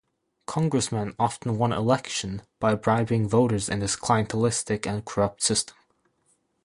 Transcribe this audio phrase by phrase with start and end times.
[0.47, 5.77] Congressmen often won election by bribing voters in this clientelistic and corrupt system.